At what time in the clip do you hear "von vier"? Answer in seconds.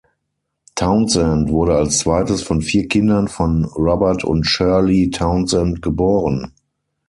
2.41-2.87